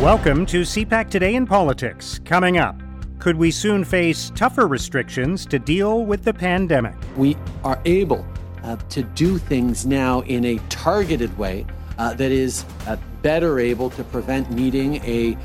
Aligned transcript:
Welcome 0.00 0.46
to 0.46 0.62
CPAC 0.62 1.10
Today 1.10 1.34
in 1.34 1.46
Politics. 1.46 2.20
Coming 2.24 2.56
up, 2.56 2.74
could 3.18 3.36
we 3.36 3.50
soon 3.50 3.84
face 3.84 4.32
tougher 4.34 4.66
restrictions 4.66 5.44
to 5.44 5.58
deal 5.58 6.06
with 6.06 6.24
the 6.24 6.32
pandemic? 6.32 6.94
We 7.18 7.36
are 7.64 7.78
able 7.84 8.26
uh, 8.62 8.76
to 8.76 9.02
do 9.02 9.36
things 9.36 9.84
now 9.84 10.20
in 10.20 10.46
a 10.46 10.58
targeted 10.70 11.36
way 11.36 11.66
uh, 11.98 12.14
that 12.14 12.32
is 12.32 12.64
uh, 12.86 12.96
better 13.20 13.60
able 13.60 13.90
to 13.90 14.02
prevent 14.04 14.50
needing 14.50 15.04
a 15.04 15.36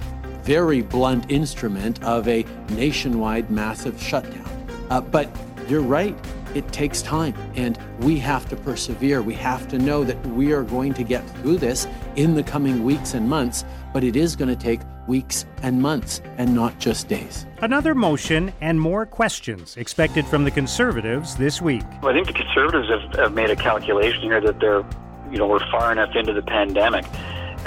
very 0.43 0.81
blunt 0.81 1.29
instrument 1.29 2.01
of 2.01 2.25
a 2.29 2.45
nationwide 2.69 3.51
massive 3.51 4.01
shutdown. 4.01 4.49
Uh, 4.89 5.01
but 5.01 5.29
you're 5.67 5.81
right, 5.81 6.15
it 6.55 6.71
takes 6.71 7.01
time, 7.01 7.35
and 7.55 7.77
we 7.99 8.17
have 8.19 8.47
to 8.49 8.55
persevere. 8.55 9.21
We 9.21 9.33
have 9.35 9.67
to 9.67 9.77
know 9.77 10.04
that 10.04 10.25
we 10.27 10.54
are 10.54 10.63
going 10.63 10.93
to 10.95 11.04
get 11.04 11.27
through 11.37 11.57
this 11.57 11.87
in 12.15 12.33
the 12.33 12.43
coming 12.43 12.83
weeks 12.83 13.13
and 13.13 13.27
months, 13.29 13.65
but 13.93 14.04
it 14.04 14.15
is 14.15 14.35
going 14.35 14.49
to 14.49 14.55
take 14.55 14.79
weeks 15.07 15.45
and 15.61 15.82
months 15.82 16.21
and 16.37 16.55
not 16.55 16.79
just 16.79 17.07
days. 17.07 17.46
Another 17.61 17.93
motion 17.93 18.51
and 18.61 18.79
more 18.79 19.05
questions 19.05 19.77
expected 19.77 20.25
from 20.25 20.43
the 20.43 20.51
Conservatives 20.51 21.36
this 21.36 21.61
week. 21.61 21.83
Well, 22.01 22.11
I 22.11 22.13
think 22.13 22.27
the 22.27 22.33
Conservatives 22.33 22.89
have, 22.89 23.13
have 23.15 23.33
made 23.33 23.49
a 23.49 23.55
calculation 23.55 24.24
here 24.24 24.41
that 24.41 24.60
they're, 24.60 24.83
you 25.29 25.37
know, 25.37 25.47
we're 25.47 25.60
far 25.71 25.91
enough 25.91 26.15
into 26.15 26.33
the 26.33 26.41
pandemic 26.41 27.05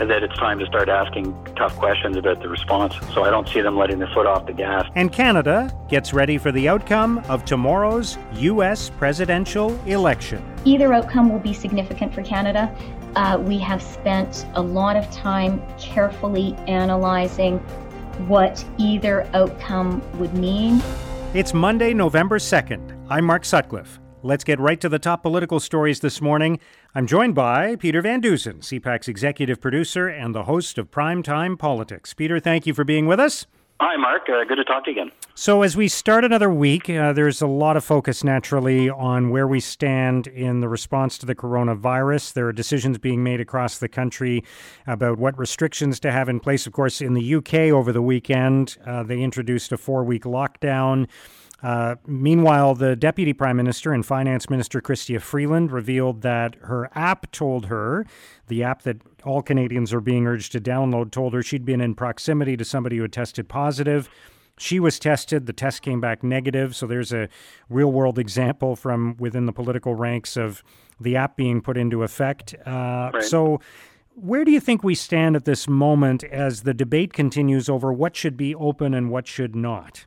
that 0.06 0.22
it's 0.22 0.36
time 0.36 0.58
to 0.58 0.66
start 0.66 0.88
asking 0.88 1.36
tough 1.56 1.76
questions 1.76 2.16
about 2.16 2.40
the 2.40 2.48
response. 2.48 2.94
So 3.12 3.24
I 3.24 3.30
don't 3.30 3.48
see 3.48 3.60
them 3.60 3.76
letting 3.76 3.98
their 3.98 4.08
foot 4.08 4.26
off 4.26 4.46
the 4.46 4.52
gas. 4.52 4.88
And 4.94 5.12
Canada 5.12 5.76
gets 5.88 6.12
ready 6.12 6.38
for 6.38 6.52
the 6.52 6.68
outcome 6.68 7.18
of 7.28 7.44
tomorrow's 7.44 8.16
U.S. 8.34 8.90
presidential 8.90 9.78
election. 9.86 10.42
Either 10.64 10.92
outcome 10.92 11.30
will 11.30 11.40
be 11.40 11.52
significant 11.52 12.14
for 12.14 12.22
Canada. 12.22 12.74
Uh, 13.16 13.38
we 13.40 13.58
have 13.58 13.82
spent 13.82 14.46
a 14.54 14.62
lot 14.62 14.96
of 14.96 15.10
time 15.10 15.62
carefully 15.78 16.54
analyzing 16.68 17.58
what 18.28 18.64
either 18.78 19.28
outcome 19.34 20.02
would 20.18 20.34
mean. 20.34 20.82
It's 21.34 21.52
Monday, 21.52 21.92
November 21.92 22.38
2nd. 22.38 22.96
I'm 23.08 23.24
Mark 23.24 23.44
Sutcliffe. 23.44 24.00
Let's 24.22 24.42
get 24.42 24.58
right 24.58 24.80
to 24.80 24.88
the 24.88 24.98
top 24.98 25.22
political 25.22 25.60
stories 25.60 26.00
this 26.00 26.20
morning. 26.20 26.58
I'm 26.92 27.06
joined 27.06 27.36
by 27.36 27.76
Peter 27.76 28.02
Van 28.02 28.20
Dusen, 28.20 28.58
CPAC's 28.58 29.06
executive 29.06 29.60
producer 29.60 30.08
and 30.08 30.34
the 30.34 30.42
host 30.42 30.76
of 30.76 30.90
Primetime 30.90 31.56
Politics. 31.56 32.14
Peter, 32.14 32.40
thank 32.40 32.66
you 32.66 32.74
for 32.74 32.82
being 32.82 33.06
with 33.06 33.20
us. 33.20 33.46
Hi, 33.80 33.96
Mark. 33.96 34.22
Uh, 34.28 34.42
good 34.42 34.56
to 34.56 34.64
talk 34.64 34.84
to 34.86 34.90
you 34.90 35.00
again. 35.00 35.12
So, 35.36 35.62
as 35.62 35.76
we 35.76 35.86
start 35.86 36.24
another 36.24 36.50
week, 36.50 36.90
uh, 36.90 37.12
there's 37.12 37.40
a 37.40 37.46
lot 37.46 37.76
of 37.76 37.84
focus 37.84 38.24
naturally 38.24 38.90
on 38.90 39.30
where 39.30 39.46
we 39.46 39.60
stand 39.60 40.26
in 40.26 40.58
the 40.58 40.68
response 40.68 41.16
to 41.18 41.26
the 41.26 41.36
coronavirus. 41.36 42.32
There 42.32 42.48
are 42.48 42.52
decisions 42.52 42.98
being 42.98 43.22
made 43.22 43.40
across 43.40 43.78
the 43.78 43.88
country 43.88 44.42
about 44.88 45.18
what 45.18 45.38
restrictions 45.38 46.00
to 46.00 46.10
have 46.10 46.28
in 46.28 46.40
place. 46.40 46.66
Of 46.66 46.72
course, 46.72 47.00
in 47.00 47.14
the 47.14 47.36
UK 47.36 47.54
over 47.70 47.92
the 47.92 48.02
weekend, 48.02 48.78
uh, 48.84 49.04
they 49.04 49.20
introduced 49.20 49.70
a 49.70 49.76
four 49.76 50.02
week 50.02 50.24
lockdown. 50.24 51.06
Uh, 51.62 51.96
meanwhile, 52.06 52.74
the 52.74 52.94
Deputy 52.94 53.32
Prime 53.32 53.56
Minister 53.56 53.92
and 53.92 54.06
Finance 54.06 54.48
Minister 54.48 54.80
Chrystia 54.80 55.20
Freeland 55.20 55.72
revealed 55.72 56.22
that 56.22 56.54
her 56.62 56.88
app 56.94 57.30
told 57.32 57.66
her, 57.66 58.06
the 58.46 58.62
app 58.62 58.82
that 58.82 58.98
all 59.24 59.42
Canadians 59.42 59.92
are 59.92 60.00
being 60.00 60.26
urged 60.26 60.52
to 60.52 60.60
download, 60.60 61.10
told 61.10 61.34
her 61.34 61.42
she'd 61.42 61.64
been 61.64 61.80
in 61.80 61.94
proximity 61.94 62.56
to 62.56 62.64
somebody 62.64 62.96
who 62.96 63.02
had 63.02 63.12
tested 63.12 63.48
positive. 63.48 64.08
She 64.56 64.78
was 64.80 64.98
tested, 64.98 65.46
the 65.46 65.52
test 65.52 65.82
came 65.82 66.00
back 66.00 66.22
negative. 66.22 66.76
So 66.76 66.86
there's 66.86 67.12
a 67.12 67.28
real 67.68 67.90
world 67.90 68.18
example 68.18 68.76
from 68.76 69.16
within 69.18 69.46
the 69.46 69.52
political 69.52 69.94
ranks 69.94 70.36
of 70.36 70.62
the 71.00 71.16
app 71.16 71.36
being 71.36 71.60
put 71.60 71.76
into 71.76 72.02
effect. 72.02 72.54
Uh, 72.66 73.10
right. 73.14 73.22
So, 73.22 73.60
where 74.14 74.44
do 74.44 74.50
you 74.50 74.58
think 74.58 74.82
we 74.82 74.96
stand 74.96 75.36
at 75.36 75.44
this 75.44 75.68
moment 75.68 76.24
as 76.24 76.62
the 76.62 76.74
debate 76.74 77.12
continues 77.12 77.68
over 77.68 77.92
what 77.92 78.16
should 78.16 78.36
be 78.36 78.52
open 78.52 78.92
and 78.92 79.10
what 79.10 79.28
should 79.28 79.54
not? 79.54 80.06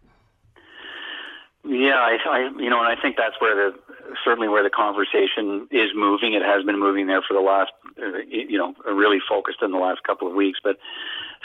Yeah, 1.64 2.02
I, 2.02 2.18
I, 2.26 2.40
you 2.58 2.70
know, 2.72 2.82
and 2.82 2.90
I 2.90 3.00
think 3.00 3.18
that's 3.18 3.40
where 3.40 3.54
the 3.54 3.78
certainly 4.26 4.50
where 4.50 4.64
the 4.64 4.72
conversation 4.74 5.68
is 5.70 5.94
moving. 5.94 6.34
It 6.34 6.42
has 6.42 6.66
been 6.66 6.80
moving 6.80 7.06
there 7.06 7.22
for 7.22 7.36
the 7.36 7.40
last, 7.40 7.72
uh, 8.02 8.18
you 8.28 8.58
know, 8.58 8.74
really 8.84 9.20
focused 9.30 9.60
in 9.62 9.72
the 9.72 9.78
last 9.78 10.02
couple 10.04 10.28
of 10.28 10.34
weeks. 10.34 10.58
But 10.64 10.78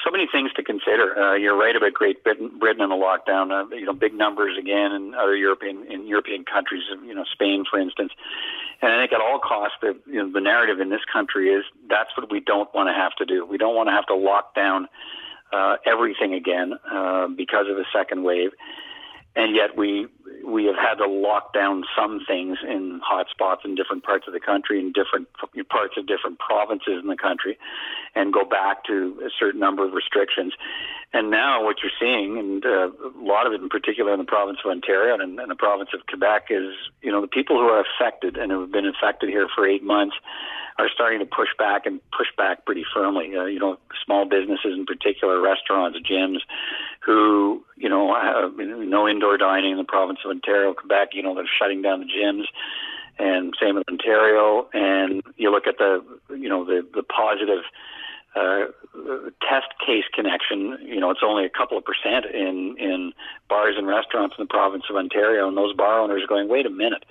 so 0.03 0.11
many 0.11 0.27
things 0.27 0.53
to 0.57 0.63
consider. 0.63 1.13
Uh, 1.21 1.35
you're 1.35 1.57
right 1.57 1.77
about 1.77 1.93
Great 1.93 2.25
Britain, 2.25 2.51
Britain 2.59 2.81
and 2.81 2.91
the 2.91 2.97
lockdown. 2.97 3.53
Uh, 3.53 3.69
you 3.77 3.85
know, 3.85 3.93
big 3.93 4.15
numbers 4.15 4.57
again 4.59 4.93
in 4.93 5.13
other 5.15 5.37
European 5.37 5.85
in 5.85 6.07
European 6.07 6.47
countries. 6.47 6.85
You 7.05 7.15
know, 7.15 7.25
Spain, 7.31 7.65
for 7.71 7.79
instance. 7.79 8.13
And 8.81 8.93
I 8.93 9.03
think 9.03 9.13
at 9.13 9.21
all 9.21 9.39
costs, 9.39 9.77
the 9.83 10.01
you 10.07 10.23
know, 10.23 10.33
the 10.33 10.41
narrative 10.41 10.81
in 10.81 10.89
this 10.89 11.05
country 11.13 11.51
is 11.51 11.65
that's 11.91 12.17
what 12.17 12.33
we 12.33 12.41
don't 12.41 12.73
want 12.73 12.89
to 12.89 12.95
have 12.95 13.13
to 13.17 13.27
do. 13.27 13.45
We 13.45 13.59
don't 13.59 13.77
want 13.77 13.89
to 13.89 13.93
have 13.93 14.07
to 14.07 14.17
lock 14.17 14.55
down 14.55 14.89
uh, 15.53 15.77
everything 15.85 16.33
again 16.33 16.73
uh, 16.91 17.29
because 17.29 17.67
of 17.69 17.77
a 17.77 17.85
second 17.93 18.23
wave 18.23 18.53
and 19.37 19.55
yet 19.55 19.77
we 19.77 20.09
we 20.47 20.65
have 20.65 20.77
had 20.77 20.95
to 20.95 21.07
lock 21.07 21.53
down 21.53 21.83
some 21.99 22.21
things 22.27 22.59
in 22.63 23.01
hot 23.05 23.27
spots 23.29 23.63
in 23.65 23.75
different 23.75 24.05
parts 24.05 24.27
of 24.29 24.33
the 24.33 24.39
country, 24.39 24.79
in 24.79 24.93
different 24.93 25.27
parts 25.69 25.95
of 25.97 26.07
different 26.07 26.39
provinces 26.39 27.03
in 27.03 27.09
the 27.09 27.17
country, 27.17 27.59
and 28.15 28.33
go 28.33 28.45
back 28.45 28.85
to 28.85 29.21
a 29.27 29.31
certain 29.39 29.59
number 29.59 29.85
of 29.85 29.93
restrictions. 29.93 30.53
And 31.13 31.31
now 31.31 31.65
what 31.65 31.77
you're 31.83 31.93
seeing, 31.99 32.39
and 32.39 32.65
uh, 32.65 32.91
a 32.91 33.23
lot 33.23 33.47
of 33.47 33.53
it 33.55 33.61
in 33.61 33.69
particular 33.69 34.13
in 34.13 34.19
the 34.19 34.25
province 34.25 34.59
of 34.65 34.71
Ontario 34.71 35.19
and, 35.19 35.39
the 35.39 35.57
province 35.57 35.91
of 35.93 36.07
Quebec, 36.07 36.47
is 36.51 36.75
you 37.03 37.11
know 37.11 37.21
the 37.21 37.29
people 37.29 37.59
who 37.59 37.67
are 37.67 37.83
affected 37.83 38.37
and 38.37 38.53
who 38.53 38.61
have 38.61 38.73
been 38.73 38.87
affected 38.87 39.29
here 39.29 39.49
for 39.53 39.67
eight 39.67 39.83
months 39.83 40.15
are 40.79 40.89
starting 40.93 41.21
to 41.21 41.27
push 41.27 41.49
back 41.59 41.87
and 41.87 42.01
push 42.17 42.29
back 42.37 42.67
pretty 42.67 42.85
firmly. 42.93 43.35
Uh, 43.35 43.45
you 43.45 43.59
know, 43.59 43.79
small 44.05 44.29
businesses 44.29 44.75
in 44.77 44.85
particular, 44.85 45.41
restaurants, 45.41 45.99
gyms, 46.01 46.41
who 47.01 47.65
you 47.77 47.89
know 47.89 48.15
have 48.15 48.53
no 48.57 49.09
indoor 49.09 49.39
dining 49.39 49.73
in 49.73 49.79
the 49.79 49.85
province 49.85 50.19
of 50.25 50.36
Ontario, 50.37 50.75
Quebec. 50.75 51.11
You 51.13 51.23
know, 51.23 51.35
they're 51.35 51.51
shutting 51.59 51.83
down 51.83 52.01
the 52.01 52.07
gyms, 52.07 52.45
and 53.19 53.55
same 53.61 53.75
with 53.77 53.89
Ontario. 53.89 54.69
And 54.73 55.23
you 55.37 55.51
look 55.51 55.67
at 55.67 55.79
the 55.79 56.05
you 56.31 56.49
know 56.49 56.65
the 56.65 56.87
the 56.95 57.03
positive. 57.03 57.65
Uh, 58.37 58.67
test 59.41 59.73
case 59.81 60.05
connection, 60.13 60.77
you 60.83 61.01
know, 61.01 61.09
it's 61.09 61.23
only 61.25 61.47
a 61.47 61.49
couple 61.49 61.79
of 61.79 61.85
percent 61.87 62.27
in 62.27 62.77
in 62.79 63.15
bars 63.49 63.77
and 63.79 63.87
restaurants 63.87 64.35
in 64.37 64.45
the 64.45 64.49
province 64.49 64.85
of 64.91 64.97
Ontario, 64.97 65.49
and 65.49 65.57
those 65.57 65.73
bar 65.75 65.99
owners 65.99 66.23
are 66.23 66.27
going, 66.27 66.47
wait 66.47 66.67
a 66.67 66.71
minute, 66.71 67.07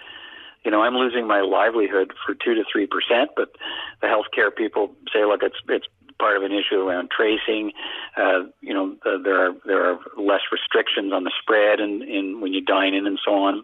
you 0.65 0.71
know, 0.71 0.81
I'm 0.81 0.95
losing 0.95 1.27
my 1.27 1.41
livelihood 1.41 2.11
for 2.25 2.33
two 2.33 2.55
to 2.55 2.63
three 2.71 2.87
percent, 2.87 3.29
but 3.35 3.55
the 4.01 4.07
healthcare 4.07 4.53
people 4.53 4.91
say, 5.13 5.23
look, 5.23 5.43
it's 5.43 5.57
it's 5.69 5.85
part 6.19 6.37
of 6.37 6.43
an 6.43 6.51
issue 6.51 6.75
around 6.75 7.09
tracing. 7.11 7.71
Uh, 8.17 8.45
you 8.61 8.73
know, 8.73 8.95
the, 9.03 9.19
there 9.23 9.45
are 9.45 9.53
there 9.65 9.91
are 9.91 9.99
less 10.17 10.41
restrictions 10.51 11.13
on 11.13 11.23
the 11.23 11.31
spread 11.41 11.79
and 11.79 12.03
in 12.03 12.41
when 12.41 12.53
you 12.53 12.61
dine 12.61 12.93
in 12.93 13.05
and 13.05 13.19
so 13.23 13.31
on. 13.33 13.63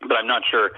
But 0.00 0.12
I'm 0.12 0.28
not 0.28 0.42
sure 0.48 0.70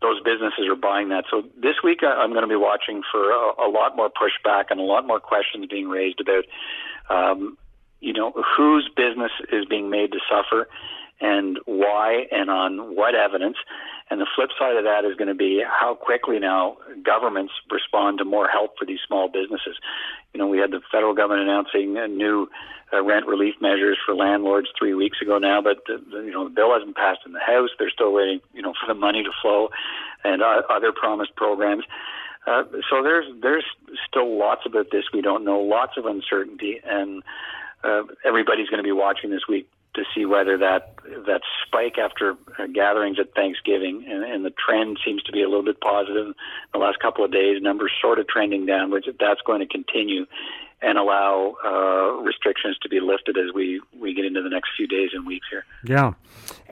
those 0.00 0.20
businesses 0.22 0.66
are 0.68 0.76
buying 0.76 1.08
that. 1.10 1.24
So 1.30 1.42
this 1.60 1.76
week 1.84 2.00
I'm 2.02 2.30
going 2.30 2.42
to 2.42 2.48
be 2.48 2.56
watching 2.56 3.02
for 3.10 3.30
a, 3.30 3.66
a 3.66 3.68
lot 3.68 3.96
more 3.96 4.08
pushback 4.08 4.66
and 4.70 4.80
a 4.80 4.84
lot 4.84 5.06
more 5.06 5.20
questions 5.20 5.66
being 5.66 5.88
raised 5.88 6.20
about, 6.20 6.44
um, 7.10 7.58
you 8.00 8.12
know, 8.12 8.32
whose 8.56 8.88
business 8.96 9.32
is 9.52 9.66
being 9.66 9.90
made 9.90 10.12
to 10.12 10.18
suffer 10.30 10.68
and 11.20 11.58
why 11.66 12.26
and 12.30 12.50
on 12.50 12.96
what 12.96 13.14
evidence. 13.14 13.56
And 14.10 14.20
the 14.20 14.26
flip 14.34 14.50
side 14.58 14.76
of 14.76 14.84
that 14.84 15.04
is 15.04 15.16
going 15.16 15.28
to 15.28 15.34
be 15.34 15.62
how 15.64 15.94
quickly 15.94 16.40
now 16.40 16.78
governments 17.04 17.52
respond 17.70 18.18
to 18.18 18.24
more 18.24 18.48
help 18.48 18.76
for 18.76 18.84
these 18.84 18.98
small 19.06 19.28
businesses. 19.28 19.78
You 20.34 20.38
know, 20.38 20.48
we 20.48 20.58
had 20.58 20.72
the 20.72 20.80
federal 20.90 21.14
government 21.14 21.48
announcing 21.48 21.94
new 22.16 22.48
uh, 22.92 23.04
rent 23.04 23.26
relief 23.26 23.54
measures 23.60 23.98
for 24.04 24.14
landlords 24.14 24.68
three 24.76 24.94
weeks 24.94 25.18
ago 25.22 25.38
now, 25.38 25.62
but 25.62 25.78
you 25.88 26.32
know 26.32 26.44
the 26.44 26.54
bill 26.54 26.72
hasn't 26.72 26.96
passed 26.96 27.20
in 27.24 27.32
the 27.32 27.40
House. 27.40 27.70
They're 27.78 27.90
still 27.90 28.12
waiting, 28.12 28.40
you 28.52 28.62
know, 28.62 28.72
for 28.80 28.92
the 28.92 28.98
money 28.98 29.22
to 29.22 29.30
flow, 29.40 29.68
and 30.24 30.42
uh, 30.42 30.62
other 30.68 30.90
promised 30.92 31.36
programs. 31.36 31.84
Uh, 32.48 32.64
so 32.88 33.02
there's 33.02 33.26
there's 33.42 33.64
still 34.08 34.36
lots 34.36 34.62
about 34.66 34.86
this 34.90 35.04
we 35.12 35.22
don't 35.22 35.44
know, 35.44 35.60
lots 35.60 35.92
of 35.96 36.06
uncertainty, 36.06 36.80
and 36.84 37.22
uh, 37.84 38.02
everybody's 38.24 38.68
going 38.68 38.82
to 38.82 38.84
be 38.84 38.92
watching 38.92 39.30
this 39.30 39.46
week 39.48 39.68
to 40.00 40.06
see 40.14 40.24
whether 40.24 40.56
that 40.58 40.94
that 41.26 41.42
spike 41.66 41.98
after 41.98 42.36
uh, 42.58 42.66
gatherings 42.72 43.18
at 43.20 43.34
Thanksgiving 43.34 44.04
and, 44.08 44.24
and, 44.24 44.44
the 44.44 44.50
trend 44.50 44.98
seems 45.04 45.22
to 45.24 45.32
be 45.32 45.42
a 45.42 45.48
little 45.48 45.64
bit 45.64 45.80
positive 45.80 46.34
the 46.72 46.78
last 46.78 46.98
couple 47.00 47.24
of 47.24 47.32
days. 47.32 47.60
Numbers 47.60 47.92
sort 48.00 48.18
of 48.18 48.26
trending 48.26 48.64
downwards. 48.64 49.06
That's 49.18 49.40
going 49.46 49.60
to 49.60 49.66
continue 49.66 50.26
and 50.82 50.96
allow 50.96 51.54
uh, 51.64 52.22
restrictions 52.22 52.76
to 52.82 52.88
be 52.88 53.00
lifted 53.00 53.36
as 53.36 53.52
we, 53.54 53.80
we 53.98 54.14
get 54.14 54.24
into 54.24 54.42
the 54.42 54.48
next 54.48 54.70
few 54.76 54.86
days 54.86 55.10
and 55.12 55.26
weeks 55.26 55.46
here. 55.50 55.64
Yeah, 55.84 56.12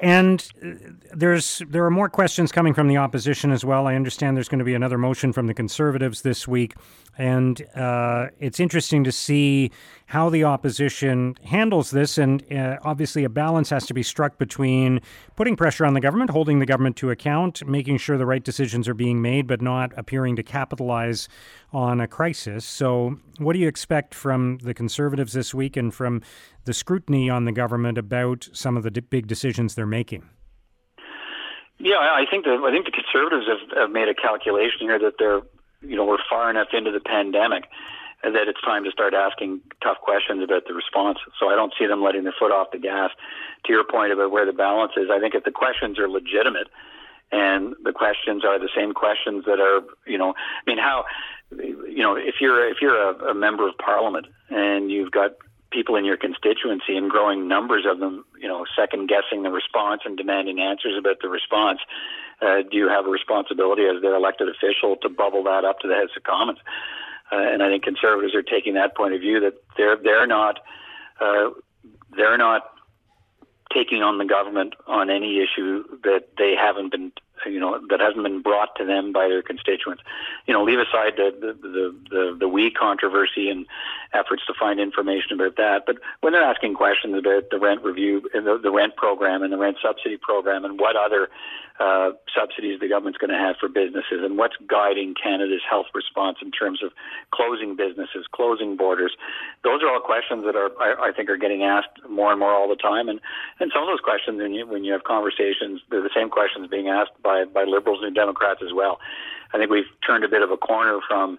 and 0.01 0.47
uh, 0.63 0.75
there's 1.15 1.63
there 1.69 1.85
are 1.85 1.91
more 1.91 2.09
questions 2.09 2.53
coming 2.53 2.73
from 2.73 2.89
the 2.89 2.97
opposition 2.97 3.51
as 3.51 3.65
well. 3.65 3.87
I 3.87 3.95
understand 3.95 4.37
there's 4.37 4.49
going 4.49 4.61
to 4.61 4.65
be 4.65 4.75
another 4.75 4.99
motion 4.99 5.33
from 5.33 5.47
the 5.47 5.55
Conservatives 5.55 6.23
this 6.23 6.49
week, 6.49 6.75
and 7.19 7.61
uh, 7.75 8.29
it's 8.39 8.61
interesting 8.61 9.05
to 9.05 9.13
see 9.13 9.71
how 10.07 10.31
the 10.31 10.45
opposition 10.45 11.37
handles 11.45 11.91
this. 11.91 12.17
And 12.17 12.51
uh, 12.53 12.79
obviously, 12.83 13.25
a 13.25 13.29
balance 13.29 13.69
has 13.71 13.87
to 13.87 13.95
be 13.95 14.03
struck 14.03 14.39
between 14.39 15.01
putting 15.37 15.57
pressure 15.57 15.85
on 15.85 15.95
the 15.95 16.01
government, 16.01 16.31
holding 16.31 16.61
the 16.61 16.67
government 16.67 16.97
to 16.97 17.11
account, 17.11 17.67
making 17.67 17.99
sure 17.99 18.17
the 18.17 18.25
right 18.27 18.43
decisions 18.43 18.89
are 18.89 18.95
being 18.95 19.21
made, 19.21 19.47
but 19.47 19.61
not 19.61 19.93
appearing 19.99 20.37
to 20.37 20.43
capitalize 20.43 21.29
on 21.73 22.01
a 22.01 22.09
crisis. 22.09 22.65
So, 22.65 23.19
what 23.39 23.53
do 23.53 23.59
you 23.59 23.69
expect 23.69 23.98
from 24.15 24.59
the 24.59 24.75
Conservatives 24.75 25.33
this 25.33 25.55
week 25.55 25.77
and 25.77 25.95
from 25.95 26.23
the 26.65 26.73
scrutiny 26.73 27.29
on 27.31 27.45
the 27.45 27.53
government 27.53 27.99
about 27.99 28.49
some 28.53 28.77
of 28.77 28.83
the 28.83 28.91
big 28.91 29.27
decisions 29.27 29.75
they're 29.75 29.87
making? 29.87 30.29
Yeah, 31.79 31.99
I 31.99 32.25
think 32.29 32.45
the 32.45 32.61
I 32.65 32.71
think 32.73 32.87
the 32.87 32.93
Conservatives 32.93 33.47
have, 33.47 33.79
have 33.79 33.91
made 33.91 34.09
a 34.09 34.15
calculation 34.15 34.81
here 34.81 34.99
that 34.99 35.15
they're 35.19 35.41
you 35.81 35.97
know 35.97 36.05
we're 36.05 36.19
far 36.29 36.51
enough 36.51 36.69
into 36.73 36.91
the 36.91 37.01
pandemic 37.01 37.65
that 38.23 38.49
it's 38.49 38.61
time 38.63 38.83
to 38.85 38.91
start 38.91 39.15
asking 39.15 39.61
tough 39.83 39.99
questions 40.03 40.43
about 40.43 40.67
the 40.67 40.75
response. 40.75 41.19
So 41.39 41.49
I 41.49 41.55
don't 41.55 41.73
see 41.79 41.87
them 41.87 42.03
letting 42.03 42.25
their 42.25 42.35
foot 42.37 42.51
off 42.51 42.73
the 42.73 42.79
gas. 42.79 43.11
To 43.67 43.73
your 43.73 43.85
point 43.85 44.13
about 44.13 44.31
where 44.31 44.47
the 44.47 44.53
balance 44.53 44.93
is, 44.97 45.09
I 45.11 45.21
think 45.21 45.35
if 45.35 45.45
the 45.45 45.53
questions 45.53 45.99
are 45.99 46.09
legitimate 46.09 46.69
and 47.31 47.75
the 47.85 47.93
questions 47.93 48.45
are 48.45 48.59
the 48.59 48.71
same 48.75 48.93
questions 48.93 49.45
that 49.45 49.61
are, 49.61 49.83
you 50.07 50.19
know, 50.19 50.31
I 50.31 50.71
mean, 50.71 50.79
how, 50.79 51.05
you 51.51 52.03
know, 52.03 52.17
if 52.17 52.37
you're 52.41 52.69
if 52.69 52.79
you're 52.81 52.97
a, 52.97 53.31
a 53.31 53.35
member 53.35 53.69
of 53.69 53.77
parliament 53.79 54.27
and 54.51 54.91
you've 54.91 55.11
got 55.11 55.33
people 55.71 55.97
in 55.97 56.05
your 56.05 56.17
constituency 56.17 56.97
and 56.97 57.11
growing 57.11 57.47
numbers 57.47 57.85
of 57.91 57.99
them, 57.99 58.25
you 58.41 58.49
know, 58.49 58.65
second 58.75 59.09
guessing 59.09 59.43
the 59.43 59.51
response 59.51 60.03
and 60.05 60.17
demanding 60.17 60.61
answers 60.61 60.95
about 60.99 61.17
the 61.21 61.29
response, 61.29 61.81
uh, 62.41 62.63
do 62.71 62.77
you 62.77 62.89
have 62.89 63.07
a 63.07 63.11
responsibility 63.11 63.83
as 63.85 64.01
their 64.01 64.15
elected 64.15 64.49
official 64.49 64.97
to 64.97 65.09
bubble 65.09 65.43
that 65.45 65.65
up 65.65 65.81
to 65.81 65.89
the 65.89 65.95
House 65.95 66.11
of 66.17 66.23
Commons? 66.23 66.59
Uh, 67.31 67.37
and 67.37 67.63
I 67.63 67.69
think 67.69 67.85
conservatives 67.85 68.35
are 68.35 68.43
taking 68.43 68.75
that 68.75 68.97
point 68.97 69.13
of 69.13 69.21
view 69.21 69.41
that 69.41 69.55
they're 69.77 69.97
they're 69.97 70.27
not 70.27 70.61
uh, 71.21 71.51
they're 72.17 72.39
not 72.39 72.63
taking 73.73 74.03
on 74.03 74.19
the 74.19 74.25
government 74.25 74.75
on 74.87 75.11
any 75.11 75.41
issue 75.41 75.85
that 76.03 76.29
they 76.39 76.55
haven't 76.55 76.91
been 76.91 77.13
you 77.47 77.61
know 77.61 77.81
that 77.89 78.01
hasn't 78.01 78.23
been 78.23 78.43
brought 78.43 78.75
to 78.77 78.85
them 78.85 79.13
by 79.13 79.29
their 79.29 79.43
constituents. 79.43 80.03
You 80.47 80.55
know, 80.55 80.65
leave 80.65 80.79
aside 80.79 81.15
the 81.17 81.31
the 81.39 81.53
the 81.69 81.95
the, 82.11 82.37
the 82.41 82.49
we 82.49 82.71
controversy 82.71 83.49
and 83.49 83.67
efforts 84.13 84.45
to 84.47 84.55
find 84.59 84.81
information 84.81 85.33
about 85.33 85.57
that, 85.57 85.85
but 85.87 85.97
when 86.21 86.33
they're 86.33 86.43
asking 86.43 86.75
questions 86.75 87.15
about 87.17 87.51
the 87.51 87.59
rent 87.59 87.83
review, 87.85 88.23
the, 88.33 88.59
the 88.61 88.71
rent 88.71 88.97
program, 88.97 89.43
and 89.43 89.53
the 89.53 89.59
rent 89.59 89.77
subsidy 89.83 90.17
program, 90.17 90.65
and 90.65 90.81
what 90.81 90.97
other 90.97 91.29
uh, 91.81 92.11
subsidies 92.35 92.81
the 92.81 92.89
government's 92.89 93.19
going 93.19 93.31
to 93.31 93.39
have 93.39 93.57
for 93.61 93.69
businesses, 93.69 94.21
and 94.23 94.37
what's 94.37 94.57
guiding 94.67 95.15
Canada's 95.15 95.63
health 95.69 95.87
response 95.95 96.39
in 96.43 96.51
terms 96.51 96.83
of 96.83 96.91
closing 97.31 97.77
businesses, 97.77 98.27
closing 98.33 98.77
borders, 98.77 99.13
those 99.63 99.83
are 99.83 99.89
all 99.89 100.01
questions 100.01 100.45
that 100.45 100.57
are 100.57 100.71
I, 100.81 101.09
I 101.09 101.13
think 101.13 101.31
are 101.31 101.37
getting 101.37 101.63
asked 101.63 102.03
more 102.09 102.31
and 102.31 102.41
more 102.41 102.53
all 102.53 102.69
the 102.69 102.77
time, 102.77 103.09
and 103.09 103.21
and 103.61 103.71
some 103.73 103.83
of 103.83 103.89
those 103.89 104.01
questions 104.01 104.41
when 104.41 104.55
you 104.55 104.67
when 104.67 104.85
you 104.85 104.93
have 104.93 105.05
conversations, 105.05 105.81
they're 105.91 106.03
the 106.03 106.11
same 106.15 106.31
questions 106.31 106.67
being 106.67 106.89
asked 106.89 107.15
by 107.23 107.45
by 107.45 107.65
liberals 107.65 108.01
and 108.03 108.15
Democrats 108.15 108.61
as 108.63 108.73
well. 108.75 108.99
I 109.55 109.59
think 109.59 109.71
we've 109.71 109.91
turned 110.07 110.25
a 110.25 110.29
bit 110.29 110.43
of 110.43 110.51
a 110.51 110.57
corner 110.57 111.01
from 111.09 111.39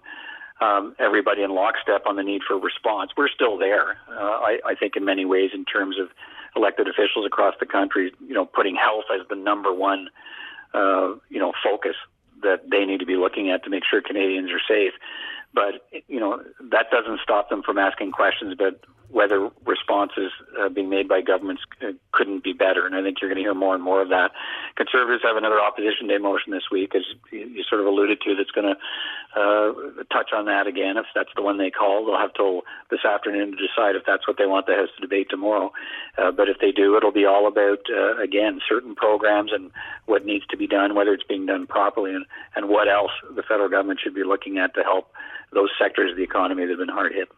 um, 0.60 0.94
everybody 0.98 1.42
in 1.42 1.50
lockstep 1.50 2.06
on 2.06 2.16
the 2.16 2.22
need 2.22 2.42
for 2.46 2.58
response. 2.58 3.12
We're 3.16 3.28
still 3.28 3.56
there, 3.56 3.98
uh, 4.10 4.40
I, 4.40 4.58
I 4.66 4.74
think, 4.74 4.96
in 4.96 5.04
many 5.04 5.24
ways, 5.24 5.50
in 5.54 5.64
terms 5.64 5.96
of 5.98 6.08
elected 6.56 6.88
officials 6.88 7.26
across 7.26 7.54
the 7.60 7.66
country, 7.66 8.12
you 8.26 8.34
know, 8.34 8.44
putting 8.44 8.76
health 8.76 9.04
as 9.14 9.26
the 9.28 9.36
number 9.36 9.72
one, 9.72 10.08
uh, 10.74 11.14
you 11.28 11.38
know, 11.38 11.52
focus 11.62 11.96
that 12.42 12.70
they 12.70 12.84
need 12.84 13.00
to 13.00 13.06
be 13.06 13.16
looking 13.16 13.50
at 13.50 13.64
to 13.64 13.70
make 13.70 13.82
sure 13.88 14.00
Canadians 14.00 14.50
are 14.50 14.60
safe. 14.66 14.92
But 15.52 15.86
you 16.06 16.20
know, 16.20 16.42
that 16.70 16.90
doesn't 16.90 17.20
stop 17.22 17.48
them 17.48 17.62
from 17.62 17.78
asking 17.78 18.12
questions 18.12 18.52
about 18.52 18.78
whether 19.10 19.50
responses 19.66 20.30
uh, 20.60 20.68
being 20.68 20.88
made 20.88 21.08
by 21.08 21.20
governments 21.20 21.62
uh, 21.82 21.88
couldn't 22.12 22.44
be 22.44 22.52
better. 22.52 22.86
And 22.86 22.94
I 22.94 23.02
think 23.02 23.20
you're 23.20 23.28
going 23.28 23.42
to 23.42 23.42
hear 23.42 23.54
more 23.54 23.74
and 23.74 23.82
more 23.82 24.00
of 24.00 24.08
that. 24.10 24.30
Conservatives 24.76 25.24
have 25.24 25.36
another 25.36 25.58
opposition 25.58 26.06
day 26.06 26.18
motion 26.18 26.52
this 26.52 26.70
week, 26.70 26.94
as 26.94 27.02
you 27.32 27.64
sort 27.68 27.80
of 27.80 27.88
alluded 27.88 28.20
to, 28.22 28.36
that's 28.36 28.52
going 28.52 28.72
to 28.72 29.40
uh, 29.40 30.04
touch 30.12 30.30
on 30.32 30.46
that 30.46 30.68
again. 30.68 30.96
If 30.96 31.06
that's 31.14 31.30
the 31.34 31.42
one 31.42 31.58
they 31.58 31.70
call, 31.70 32.06
they'll 32.06 32.18
have 32.18 32.34
till 32.34 32.62
this 32.90 33.04
afternoon 33.04 33.50
to 33.50 33.56
decide 33.56 33.96
if 33.96 34.04
that's 34.06 34.28
what 34.28 34.38
they 34.38 34.46
want 34.46 34.66
the 34.66 34.74
House 34.74 34.90
to 34.94 35.00
debate 35.02 35.26
tomorrow. 35.28 35.72
Uh, 36.18 36.30
but 36.30 36.48
if 36.48 36.58
they 36.60 36.72
do, 36.72 36.96
it'll 36.96 37.12
be 37.12 37.24
all 37.24 37.46
about, 37.46 37.80
uh, 37.90 38.16
again, 38.22 38.60
certain 38.68 38.94
programs 38.94 39.52
and 39.52 39.70
what 40.06 40.26
needs 40.26 40.46
to 40.46 40.56
be 40.56 40.66
done, 40.66 40.94
whether 40.94 41.12
it's 41.12 41.24
being 41.24 41.46
done 41.46 41.66
properly, 41.66 42.14
and, 42.14 42.26
and 42.56 42.68
what 42.68 42.88
else 42.88 43.12
the 43.34 43.42
federal 43.42 43.68
government 43.68 44.00
should 44.02 44.14
be 44.14 44.24
looking 44.24 44.58
at 44.58 44.74
to 44.74 44.82
help 44.82 45.12
those 45.52 45.70
sectors 45.78 46.10
of 46.10 46.16
the 46.16 46.22
economy 46.22 46.62
that 46.62 46.70
have 46.70 46.78
been 46.78 46.88
hard 46.88 47.12
hit. 47.12 47.28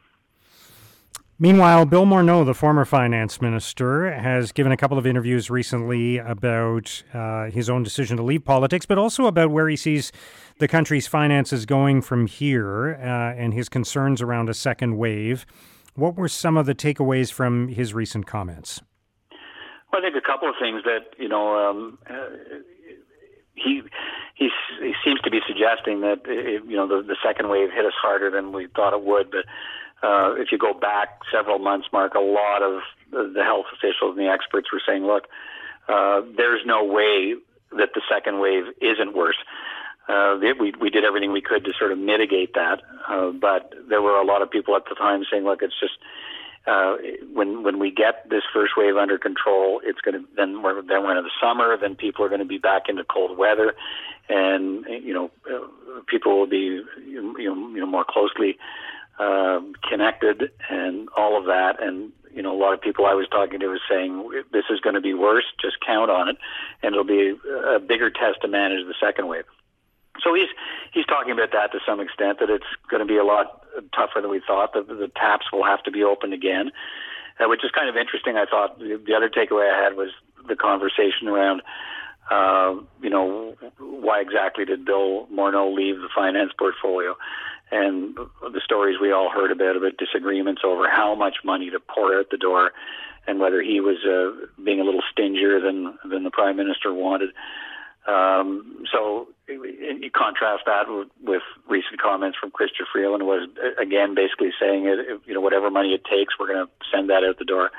Meanwhile, 1.39 1.87
Bill 1.87 2.05
Morneau, 2.05 2.47
the 2.47 2.55
former 2.55 2.85
finance 2.85 3.41
minister, 3.41 4.13
has 4.13 4.53
given 4.53 4.71
a 4.71 4.77
couple 4.77 4.97
of 4.97 5.05
interviews 5.05 5.51
recently 5.51 6.19
about 6.19 7.03
uh, 7.13 7.51
his 7.51 7.69
own 7.69 7.83
decision 7.83 8.17
to 8.19 8.23
leave 8.23 8.45
politics, 8.45 8.87
but 8.87 8.97
also 8.97 9.27
about 9.27 9.51
where 9.51 9.69
he 9.69 9.75
sees 9.75 10.13
the 10.59 10.69
country's 10.69 11.09
finances 11.09 11.67
going 11.67 12.01
from 12.01 12.29
here 12.29 12.95
uh, 12.95 13.35
and 13.37 13.55
his 13.55 13.69
concerns 13.69 14.23
around 14.23 14.49
a 14.51 14.55
second 14.55 14.97
wave. 14.97 15.45
What 15.95 16.17
were 16.17 16.29
some 16.29 16.57
of 16.57 16.67
the 16.67 16.75
takeaways 16.75 17.33
from 17.33 17.69
his 17.69 17.93
recent 17.93 18.27
comments? 18.27 18.81
Well, 19.93 20.01
I 20.01 20.05
think 20.05 20.17
a 20.17 20.27
couple 20.27 20.49
of 20.49 20.55
things 20.61 20.83
that 20.85 21.11
you 21.19 21.29
know 21.29 21.57
um, 21.57 21.99
uh, 22.09 22.15
he, 23.55 23.83
he 24.35 24.49
he 24.81 24.93
seems 25.05 25.21
to 25.21 25.31
be 25.31 25.41
suggesting 25.47 26.01
that 26.01 26.23
you 26.27 26.77
know 26.77 26.89
the, 26.89 27.03
the 27.07 27.17
second 27.23 27.51
wave 27.51 27.71
hit 27.71 27.85
us 27.85 27.93
harder 28.01 28.31
than 28.31 28.53
we 28.53 28.69
thought 28.75 28.95
it 28.95 29.05
would, 29.05 29.31
but 29.31 29.45
uh, 30.03 30.35
if 30.37 30.51
you 30.51 30.59
go 30.59 30.75
back 30.75 31.21
several 31.31 31.59
months, 31.59 31.87
Mark, 31.93 32.15
a 32.15 32.21
lot 32.21 32.63
of 32.63 32.81
the 33.13 33.43
health 33.45 33.67
officials 33.73 34.17
and 34.17 34.19
the 34.19 34.31
experts 34.31 34.69
were 34.73 34.83
saying, 34.85 35.05
look, 35.05 35.25
uh, 35.89 36.23
there's 36.37 36.63
no 36.67 36.83
way 36.85 37.35
that 37.71 37.91
the 37.95 38.03
second 38.11 38.41
wave 38.41 38.65
isn't 38.81 39.15
worse. 39.15 39.37
Uh, 40.09 40.39
we, 40.59 40.73
we 40.81 40.91
did 40.91 41.05
everything 41.05 41.33
we 41.33 41.41
could 41.41 41.65
to 41.65 41.73
sort 41.79 41.93
of 41.93 41.99
mitigate 41.99 42.55
that, 42.55 42.83
uh, 43.09 43.31
but 43.31 43.73
there 43.89 44.03
were 44.03 44.17
a 44.17 44.25
lot 44.25 44.43
of 44.43 44.51
people 44.51 44.75
at 44.77 44.83
the 44.89 44.95
time 44.95 45.25
saying, 45.31 45.45
look, 45.45 45.63
it's 45.63 45.79
just 45.79 45.95
uh, 46.67 46.97
when 47.33 47.65
when 47.65 47.79
we 47.79 47.91
get 47.91 48.29
this 48.31 48.43
first 48.53 48.73
wave 48.77 48.97
under 48.97 49.19
control, 49.19 49.81
it's 49.85 50.01
going 50.01 50.21
to 50.21 50.29
then 50.37 50.63
we're 50.63 50.81
then 50.83 51.03
we're 51.03 51.11
into 51.11 51.23
the 51.23 51.31
summer. 51.41 51.77
Then 51.77 51.97
people 51.97 52.25
are 52.25 52.29
going 52.29 52.41
to 52.41 52.47
be 52.47 52.59
back 52.59 52.83
into 52.89 53.03
cold 53.05 53.37
weather, 53.37 53.75
and 54.29 54.85
you 54.87 55.13
know 55.13 55.31
uh, 55.53 55.67
people 56.07 56.39
will 56.39 56.47
be 56.47 56.83
you 57.05 57.35
know, 57.35 57.69
you 57.69 57.81
know 57.81 57.87
more 57.87 58.05
closely 58.09 58.59
um, 59.19 59.73
connected 59.89 60.51
and 60.71 61.09
all 61.17 61.37
of 61.37 61.47
that. 61.47 61.83
And 61.83 62.13
you 62.33 62.43
know, 62.43 62.55
a 62.55 62.59
lot 62.59 62.75
of 62.75 62.81
people 62.81 63.07
I 63.07 63.15
was 63.15 63.27
talking 63.29 63.59
to 63.59 63.67
was 63.67 63.81
saying 63.91 64.31
this 64.53 64.65
is 64.71 64.79
going 64.81 64.95
to 64.95 65.01
be 65.01 65.15
worse. 65.15 65.45
Just 65.61 65.77
count 65.85 66.13
on 66.13 66.29
it, 66.29 66.37
and 66.83 66.95
it'll 66.95 67.05
be 67.05 67.35
a 67.75 67.81
bigger 67.81 68.09
test 68.09 68.41
to 68.43 68.49
manage 68.49 68.87
the 68.87 68.95
second 69.01 69.27
wave. 69.27 69.45
So 70.21 70.35
he's 70.35 70.49
he's 70.93 71.07
talking 71.07 71.33
about 71.33 71.53
that 71.53 71.73
to 71.73 71.79
some 71.87 72.01
extent 72.01 72.39
that 72.41 72.51
it's 72.51 72.69
going 72.91 73.01
to 73.01 73.07
be 73.07 73.17
a 73.17 73.25
lot 73.25 73.65
tougher 73.97 74.21
than 74.21 74.31
we 74.31 74.43
thought. 74.47 74.75
The, 74.75 74.83
the 74.83 75.11
taps 75.17 75.47
will 75.53 75.65
have 75.65 75.83
to 75.85 75.91
be 75.91 76.05
opened 76.05 76.35
again, 76.35 76.71
uh, 77.41 77.49
which 77.49 77.65
is 77.65 77.71
kind 77.71 77.89
of 77.89 77.97
interesting. 77.97 78.37
I 78.37 78.45
thought 78.45 78.79
the, 78.79 79.01
the 79.05 79.15
other 79.15 79.31
takeaway 79.31 79.73
I 79.73 79.83
had 79.83 79.97
was 79.97 80.11
the 80.47 80.57
conversation 80.57 81.29
around 81.29 81.63
uh, 82.31 82.75
you 83.03 83.11
know, 83.11 83.55
why 83.79 84.21
exactly 84.21 84.65
did 84.65 84.85
Bill 84.85 85.27
Morneau 85.33 85.75
leave 85.75 85.97
the 85.97 86.09
finance 86.15 86.53
portfolio? 86.59 87.17
And 87.71 88.17
the 88.43 88.61
stories 88.63 88.99
we 89.01 89.13
all 89.13 89.31
heard 89.31 89.51
about 89.51 89.77
about 89.77 89.97
disagreements 89.97 90.63
over 90.65 90.89
how 90.89 91.15
much 91.15 91.37
money 91.45 91.71
to 91.71 91.81
pour 91.81 92.19
out 92.19 92.27
the 92.31 92.37
door, 92.37 92.73
and 93.27 93.41
whether 93.41 93.63
he 93.63 93.81
was 93.81 93.97
uh, 94.05 94.47
being 94.63 94.81
a 94.81 94.85
little 94.85 95.03
stingier 95.11 95.59
than 95.61 95.99
than 96.09 96.23
the 96.23 96.31
prime 96.31 96.57
minister 96.57 96.93
wanted. 96.93 97.31
Um, 98.07 98.85
so 98.93 99.29
you 99.53 100.11
contrast 100.11 100.65
that 100.67 100.85
with, 101.23 101.43
recent 101.69 102.01
comments 102.01 102.37
from 102.39 102.51
Chrystia 102.51 102.85
Freeland 102.93 103.25
was 103.25 103.49
again 103.81 104.15
basically 104.15 104.51
saying 104.61 104.85
you 105.27 105.35
know 105.35 105.41
whatever 105.41 105.71
money 105.71 105.95
it 105.95 106.05
takes 106.05 106.39
we're 106.39 106.53
going 106.53 106.67
to 106.67 106.73
send 106.93 107.09
that 107.11 107.25
out 107.25 107.39
the 107.39 107.45
door, 107.45 107.71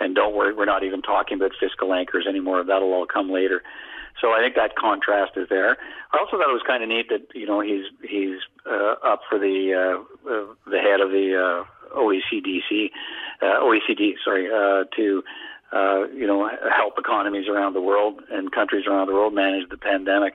and 0.00 0.14
don't 0.14 0.34
worry 0.34 0.52
we're 0.52 0.64
not 0.64 0.84
even 0.84 1.02
talking 1.02 1.36
about 1.36 1.52
fiscal 1.58 1.94
anchors 1.94 2.26
anymore 2.28 2.62
that'll 2.64 2.92
all 2.92 3.06
come 3.06 3.30
later. 3.30 3.62
So 4.20 4.32
I 4.32 4.40
think 4.40 4.56
that 4.56 4.74
contrast 4.74 5.36
is 5.36 5.48
there. 5.48 5.76
I 6.12 6.18
also 6.18 6.36
thought 6.36 6.50
it 6.50 6.52
was 6.52 6.66
kind 6.66 6.82
of 6.82 6.88
neat 6.88 7.08
that 7.08 7.26
you 7.34 7.46
know 7.46 7.60
he's 7.60 7.86
he's 8.02 8.38
uh, 8.66 8.94
up 9.04 9.20
for 9.28 9.38
the 9.38 9.74
uh, 9.74 10.30
uh, 10.30 10.46
the 10.66 10.78
head 10.78 11.00
of 11.00 11.10
the 11.10 11.36
uh, 11.36 11.96
OECDC, 11.96 12.90
uh, 13.42 13.60
OECD, 13.62 14.14
sorry, 14.24 14.48
uh, 14.48 14.84
to 14.96 15.22
uh, 15.72 16.08
you 16.08 16.26
know 16.26 16.50
help 16.74 16.94
economies 16.98 17.48
around 17.48 17.74
the 17.74 17.80
world 17.80 18.20
and 18.30 18.50
countries 18.52 18.86
around 18.86 19.06
the 19.06 19.14
world 19.14 19.34
manage 19.34 19.68
the 19.68 19.76
pandemic. 19.76 20.34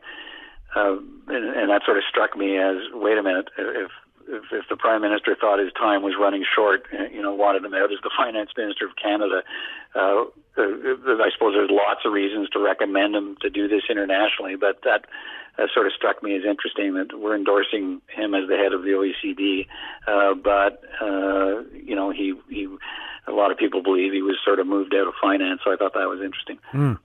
And, 0.75 1.45
and 1.45 1.69
that 1.69 1.81
sort 1.85 1.97
of 1.97 2.03
struck 2.09 2.37
me 2.37 2.57
as, 2.57 2.77
wait 2.93 3.17
a 3.17 3.23
minute, 3.23 3.49
if 3.57 3.91
if, 4.27 4.43
if 4.51 4.65
the 4.69 4.77
prime 4.77 5.01
minister 5.01 5.35
thought 5.39 5.59
his 5.59 5.73
time 5.73 6.01
was 6.01 6.13
running 6.19 6.45
short, 6.55 6.87
you 7.11 7.21
know, 7.21 7.33
wanted 7.33 7.63
him 7.63 7.73
out 7.73 7.91
as 7.91 7.99
the 8.03 8.11
finance 8.15 8.51
minister 8.57 8.85
of 8.85 8.95
Canada, 8.95 9.43
uh, 9.95 10.23
I 10.57 11.29
suppose 11.33 11.53
there's 11.55 11.69
lots 11.71 12.01
of 12.05 12.13
reasons 12.13 12.49
to 12.49 12.59
recommend 12.59 13.15
him 13.15 13.37
to 13.41 13.49
do 13.49 13.67
this 13.67 13.83
internationally, 13.89 14.55
but 14.55 14.81
that 14.83 15.05
uh, 15.57 15.67
sort 15.73 15.87
of 15.87 15.93
struck 15.93 16.23
me 16.23 16.35
as 16.35 16.43
interesting 16.45 16.93
that 16.95 17.19
we're 17.19 17.35
endorsing 17.35 18.01
him 18.07 18.33
as 18.33 18.47
the 18.47 18.57
head 18.57 18.73
of 18.73 18.83
the 18.83 18.91
OECD. 18.91 19.67
Uh, 20.07 20.33
but 20.35 20.81
uh, 21.01 21.63
you 21.73 21.95
know, 21.95 22.11
he 22.11 22.33
he 22.49 22.67
a 23.27 23.31
lot 23.31 23.51
of 23.51 23.57
people 23.57 23.81
believe 23.81 24.13
he 24.13 24.21
was 24.21 24.37
sort 24.43 24.59
of 24.59 24.67
moved 24.67 24.93
out 24.93 25.07
of 25.07 25.13
finance, 25.21 25.61
so 25.63 25.71
I 25.71 25.75
thought 25.75 25.93
that 25.93 26.09
was 26.09 26.21
interesting. 26.21 26.59
Mm. 26.71 26.99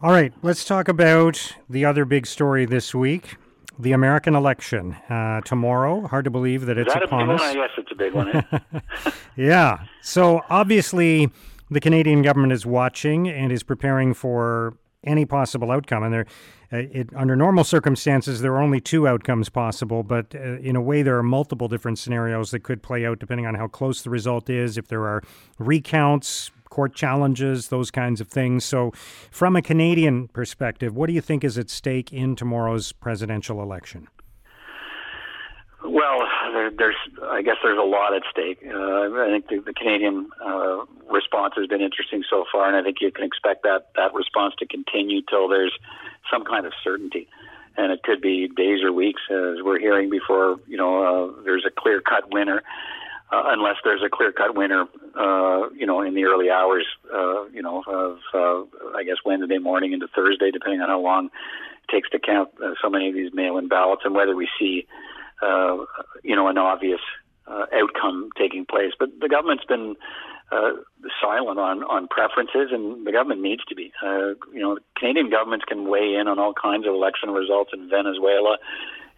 All 0.00 0.12
right, 0.12 0.32
let's 0.42 0.64
talk 0.64 0.86
about 0.86 1.56
the 1.68 1.84
other 1.84 2.04
big 2.04 2.24
story 2.24 2.64
this 2.64 2.94
week. 2.94 3.34
The 3.80 3.90
American 3.90 4.36
election 4.36 4.92
uh, 5.10 5.40
tomorrow. 5.40 6.06
Hard 6.06 6.24
to 6.26 6.30
believe 6.30 6.66
that 6.66 6.78
it's 6.78 6.94
that 6.94 7.02
upon 7.02 7.28
a 7.28 7.34
us. 7.34 7.52
Yes, 7.52 7.70
it's 7.76 7.90
a 7.90 7.96
big 7.96 8.14
one. 8.14 8.28
Eh? 8.28 8.80
yeah. 9.36 9.86
So 10.00 10.42
obviously, 10.48 11.32
the 11.68 11.80
Canadian 11.80 12.22
government 12.22 12.52
is 12.52 12.64
watching 12.64 13.28
and 13.28 13.50
is 13.50 13.64
preparing 13.64 14.14
for 14.14 14.76
any 15.02 15.24
possible 15.24 15.72
outcome. 15.72 16.04
And 16.04 16.14
there, 16.14 16.26
uh, 16.72 16.76
it, 16.76 17.10
under 17.16 17.34
normal 17.34 17.64
circumstances, 17.64 18.40
there 18.40 18.52
are 18.52 18.62
only 18.62 18.80
two 18.80 19.08
outcomes 19.08 19.48
possible. 19.48 20.04
But 20.04 20.32
uh, 20.32 20.58
in 20.58 20.76
a 20.76 20.80
way, 20.80 21.02
there 21.02 21.18
are 21.18 21.24
multiple 21.24 21.66
different 21.66 21.98
scenarios 21.98 22.52
that 22.52 22.60
could 22.60 22.84
play 22.84 23.04
out 23.04 23.18
depending 23.18 23.46
on 23.46 23.56
how 23.56 23.66
close 23.66 24.02
the 24.02 24.10
result 24.10 24.48
is. 24.48 24.78
If 24.78 24.86
there 24.86 25.06
are 25.06 25.24
recounts, 25.58 26.52
court 26.78 26.94
challenges, 26.94 27.70
those 27.70 27.90
kinds 27.90 28.20
of 28.20 28.28
things. 28.28 28.64
So, 28.64 28.92
from 29.32 29.56
a 29.56 29.62
Canadian 29.62 30.28
perspective, 30.28 30.94
what 30.94 31.08
do 31.08 31.12
you 31.12 31.20
think 31.20 31.42
is 31.42 31.58
at 31.58 31.70
stake 31.70 32.12
in 32.12 32.36
tomorrow's 32.36 32.92
presidential 32.92 33.60
election? 33.60 34.06
Well, 35.84 36.20
there, 36.52 36.70
there's, 36.70 36.94
I 37.24 37.42
guess 37.42 37.56
there's 37.64 37.78
a 37.78 37.82
lot 37.82 38.14
at 38.14 38.22
stake. 38.30 38.58
Uh, 38.64 38.70
I 38.70 39.28
think 39.28 39.48
the, 39.48 39.58
the 39.58 39.72
Canadian 39.72 40.30
uh, 40.40 40.84
response 41.10 41.54
has 41.56 41.66
been 41.66 41.80
interesting 41.80 42.22
so 42.30 42.44
far, 42.52 42.68
and 42.68 42.76
I 42.76 42.82
think 42.84 42.98
you 43.00 43.10
can 43.10 43.24
expect 43.24 43.64
that 43.64 43.88
that 43.96 44.14
response 44.14 44.54
to 44.60 44.66
continue 44.66 45.20
till 45.28 45.48
there's 45.48 45.76
some 46.32 46.44
kind 46.44 46.64
of 46.64 46.72
certainty. 46.84 47.26
And 47.76 47.90
it 47.90 48.04
could 48.04 48.20
be 48.20 48.46
days 48.46 48.84
or 48.84 48.92
weeks, 48.92 49.22
as 49.30 49.64
we're 49.64 49.80
hearing 49.80 50.10
before. 50.10 50.60
You 50.68 50.76
know, 50.76 50.92
uh, 51.02 51.42
there's 51.42 51.64
a 51.66 51.72
clear-cut 51.76 52.32
winner, 52.32 52.62
uh, 53.30 53.42
unless 53.46 53.76
there's 53.84 54.02
a 54.02 54.08
clear-cut 54.08 54.56
winner. 54.56 54.86
Uh, 55.18 55.68
you 55.70 55.86
know, 55.86 56.00
in 56.02 56.14
the 56.14 56.24
early 56.24 56.50
hours. 56.50 56.86
Uh, 57.12 57.46
you 57.46 57.62
know, 57.62 57.82
of 57.86 58.18
uh, 58.32 58.96
I 58.96 59.02
guess 59.04 59.16
Wednesday 59.24 59.58
morning 59.58 59.92
into 59.92 60.06
Thursday, 60.08 60.50
depending 60.50 60.80
on 60.80 60.88
how 60.88 61.00
long 61.00 61.26
it 61.26 61.92
takes 61.92 62.08
to 62.10 62.18
count 62.18 62.50
uh, 62.62 62.74
so 62.80 62.88
many 62.88 63.08
of 63.08 63.14
these 63.14 63.32
mail-in 63.32 63.68
ballots, 63.68 64.02
and 64.04 64.14
whether 64.14 64.36
we 64.36 64.48
see 64.58 64.86
uh, 65.42 65.78
you 66.22 66.34
know, 66.34 66.48
an 66.48 66.58
obvious 66.58 67.00
uh, 67.46 67.66
outcome 67.72 68.30
taking 68.36 68.66
place. 68.66 68.92
But 68.98 69.10
the 69.20 69.28
government's 69.28 69.64
been 69.64 69.96
uh, 70.50 70.72
silent 71.20 71.58
on, 71.58 71.84
on 71.84 72.08
preferences, 72.08 72.70
and 72.72 73.06
the 73.06 73.12
government 73.12 73.40
needs 73.40 73.64
to 73.66 73.74
be. 73.74 73.92
Uh, 74.02 74.34
you 74.52 74.60
know, 74.60 74.78
Canadian 74.96 75.30
governments 75.30 75.64
can 75.66 75.88
weigh 75.88 76.14
in 76.14 76.28
on 76.28 76.38
all 76.38 76.54
kinds 76.54 76.86
of 76.86 76.94
election 76.94 77.30
results 77.30 77.70
in 77.72 77.88
Venezuela 77.88 78.58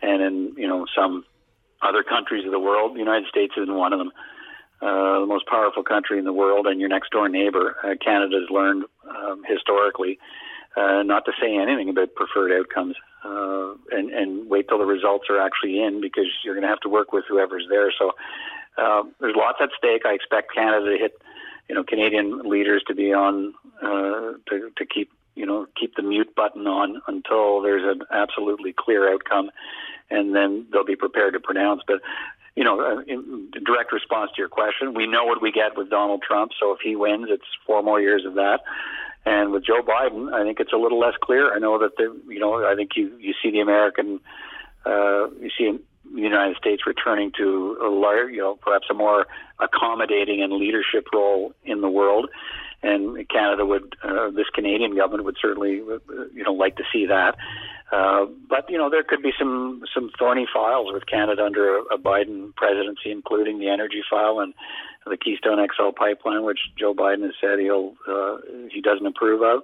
and 0.02 0.22
in 0.22 0.54
you 0.56 0.66
know 0.66 0.86
some 0.96 1.24
other 1.82 2.02
countries 2.02 2.44
of 2.44 2.52
the 2.52 2.60
world. 2.60 2.94
The 2.94 3.00
United 3.00 3.28
States 3.28 3.54
isn't 3.56 3.74
one 3.74 3.92
of 3.92 3.98
them. 3.98 4.12
Uh, 4.82 5.20
the 5.20 5.26
most 5.26 5.46
powerful 5.46 5.82
country 5.82 6.18
in 6.18 6.24
the 6.24 6.32
world, 6.32 6.66
and 6.66 6.80
your 6.80 6.88
next 6.88 7.10
door 7.10 7.28
neighbor. 7.28 7.76
Uh, 7.84 7.94
Canada's 8.02 8.48
learned 8.50 8.84
um, 9.08 9.42
historically 9.46 10.18
uh, 10.76 11.02
not 11.02 11.24
to 11.24 11.32
say 11.40 11.56
anything 11.56 11.88
about 11.88 12.14
preferred 12.14 12.52
outcomes 12.52 12.96
uh, 13.24 13.74
and, 13.90 14.10
and 14.10 14.48
wait 14.48 14.68
till 14.68 14.78
the 14.78 14.86
results 14.86 15.26
are 15.28 15.40
actually 15.40 15.82
in 15.82 16.00
because 16.00 16.26
you're 16.44 16.54
going 16.54 16.62
to 16.62 16.68
have 16.68 16.80
to 16.80 16.88
work 16.88 17.12
with 17.12 17.24
whoever's 17.28 17.66
there. 17.68 17.92
So 17.96 18.12
uh, 18.78 19.02
there's 19.20 19.36
lots 19.36 19.58
at 19.60 19.70
stake. 19.76 20.02
I 20.06 20.14
expect 20.14 20.54
Canada 20.54 20.90
to 20.90 20.98
hit, 20.98 21.20
you 21.68 21.74
know, 21.74 21.84
Canadian 21.84 22.48
leaders 22.48 22.82
to 22.86 22.94
be 22.94 23.12
on 23.12 23.54
uh, 23.82 24.38
to, 24.48 24.70
to 24.76 24.86
keep 24.86 25.10
you 25.34 25.46
know 25.46 25.66
keep 25.78 25.94
the 25.96 26.02
mute 26.02 26.34
button 26.34 26.66
on 26.66 27.00
until 27.06 27.62
there's 27.62 27.84
an 27.84 28.02
absolutely 28.10 28.74
clear 28.76 29.12
outcome, 29.12 29.50
and 30.10 30.34
then 30.34 30.66
they'll 30.72 30.84
be 30.84 30.96
prepared 30.96 31.34
to 31.34 31.40
pronounce. 31.40 31.82
But 31.86 32.00
you 32.56 32.64
know, 32.64 32.80
uh, 32.80 33.00
in 33.06 33.50
direct 33.64 33.92
response 33.92 34.32
to 34.34 34.38
your 34.38 34.48
question, 34.48 34.94
we 34.94 35.06
know 35.06 35.24
what 35.24 35.40
we 35.40 35.52
get 35.52 35.76
with 35.76 35.88
Donald 35.88 36.22
Trump. 36.26 36.52
So 36.60 36.72
if 36.72 36.80
he 36.82 36.96
wins, 36.96 37.26
it's 37.30 37.44
four 37.66 37.82
more 37.82 38.00
years 38.00 38.24
of 38.26 38.34
that. 38.34 38.60
And 39.24 39.52
with 39.52 39.64
Joe 39.64 39.82
Biden, 39.82 40.32
I 40.32 40.44
think 40.44 40.60
it's 40.60 40.72
a 40.72 40.76
little 40.76 40.98
less 40.98 41.14
clear. 41.22 41.54
I 41.54 41.58
know 41.58 41.78
that 41.78 41.96
the, 41.96 42.16
you 42.28 42.38
know, 42.38 42.64
I 42.64 42.74
think 42.74 42.90
you 42.96 43.16
you 43.18 43.34
see 43.42 43.50
the 43.50 43.60
American, 43.60 44.20
uh, 44.84 45.30
you 45.40 45.50
see 45.56 45.78
the 46.12 46.20
United 46.20 46.56
States 46.56 46.82
returning 46.86 47.30
to 47.38 47.78
a 47.82 47.88
large, 47.88 48.32
you 48.32 48.38
know, 48.38 48.56
perhaps 48.56 48.86
a 48.90 48.94
more 48.94 49.26
accommodating 49.58 50.42
and 50.42 50.52
leadership 50.52 51.06
role 51.14 51.52
in 51.64 51.82
the 51.82 51.88
world. 51.88 52.30
And 52.82 53.28
Canada 53.28 53.66
would, 53.66 53.94
uh, 54.02 54.30
this 54.30 54.46
Canadian 54.54 54.96
government 54.96 55.24
would 55.24 55.36
certainly, 55.40 55.80
uh, 55.80 55.98
you 56.32 56.44
know, 56.44 56.52
like 56.52 56.76
to 56.76 56.84
see 56.92 57.06
that. 57.06 57.36
Uh, 57.92 58.26
but 58.48 58.70
you 58.70 58.78
know, 58.78 58.88
there 58.88 59.02
could 59.02 59.22
be 59.22 59.32
some 59.36 59.82
some 59.92 60.10
thorny 60.16 60.46
files 60.52 60.92
with 60.92 61.06
Canada 61.06 61.44
under 61.44 61.78
a, 61.78 61.82
a 61.94 61.98
Biden 61.98 62.54
presidency, 62.54 63.10
including 63.10 63.58
the 63.58 63.68
energy 63.68 64.02
file 64.08 64.38
and 64.38 64.54
the 65.06 65.16
Keystone 65.16 65.58
XL 65.58 65.90
pipeline, 65.96 66.44
which 66.44 66.60
Joe 66.78 66.94
Biden 66.94 67.22
has 67.22 67.34
said 67.40 67.58
he'll 67.58 67.94
uh, 68.08 68.36
he 68.70 68.80
doesn't 68.80 69.06
approve 69.06 69.42
of, 69.42 69.62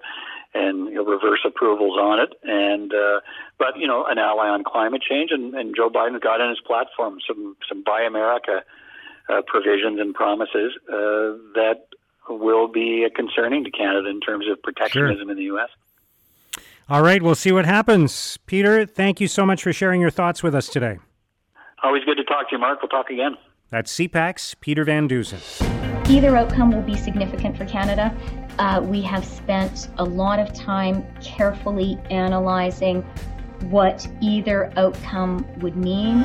and 0.55 0.89
he'll 0.89 1.05
reverse 1.05 1.41
approvals 1.47 1.97
on 2.01 2.19
it. 2.19 2.33
And 2.43 2.93
uh, 2.93 3.21
but 3.59 3.79
you 3.79 3.87
know, 3.87 4.05
an 4.09 4.19
ally 4.19 4.49
on 4.49 4.65
climate 4.65 5.03
change, 5.09 5.31
and, 5.31 5.55
and 5.55 5.77
Joe 5.77 5.89
Biden 5.89 6.21
got 6.21 6.41
in 6.41 6.49
his 6.49 6.61
platform 6.67 7.19
some 7.27 7.57
some 7.69 7.85
Buy 7.85 8.03
America 8.03 8.63
uh, 9.29 9.43
provisions 9.47 10.01
and 10.01 10.15
promises 10.15 10.73
uh, 10.89 11.39
that 11.55 11.87
will 12.29 12.69
be 12.69 13.07
concerning 13.15 13.65
to 13.65 13.71
Canada 13.71 14.09
in 14.09 14.21
terms 14.21 14.47
of 14.51 14.63
protectionism 14.63 15.25
sure. 15.25 15.31
in 15.31 15.37
the 15.37 15.45
U.S. 15.45 15.69
All 16.89 17.03
right, 17.03 17.23
we'll 17.23 17.35
see 17.35 17.53
what 17.53 17.65
happens. 17.67 18.39
Peter, 18.47 18.87
thank 18.87 19.21
you 19.21 19.29
so 19.29 19.45
much 19.45 19.63
for 19.63 19.73
sharing 19.73 20.01
your 20.01 20.11
thoughts 20.11 20.43
with 20.43 20.55
us 20.55 20.69
today. 20.69 20.99
Always 21.83 22.05
good 22.05 22.17
to 22.17 22.25
talk 22.25 22.49
to 22.51 22.57
you, 22.57 22.59
Mark. 22.61 22.81
We'll 22.81 22.89
talk 22.89 23.11
again. 23.11 23.37
That's 23.71 23.93
CPAC's 23.93 24.55
Peter 24.61 24.85
Van 24.85 25.09
Dusen. 25.09 25.41
Either 26.09 26.37
outcome 26.37 26.71
will 26.71 26.83
be 26.83 26.97
significant 26.97 27.57
for 27.57 27.65
Canada. 27.65 28.17
Uh, 28.61 28.81
we 28.85 29.03
have 29.03 29.25
spent 29.25 29.89
a 29.99 30.05
lot 30.05 30.39
of 30.39 30.53
time 30.55 31.05
carefully 31.21 31.99
analyzing 32.11 33.03
what 33.63 34.07
either 34.21 34.73
outcome 34.77 35.45
would 35.59 35.77
mean. 35.77 36.21